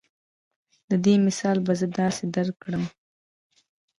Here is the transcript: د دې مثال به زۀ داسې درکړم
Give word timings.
د 0.89 0.91
دې 1.05 1.13
مثال 1.27 1.57
به 1.65 1.73
زۀ 1.79 1.87
داسې 1.99 2.23
درکړم 2.35 2.83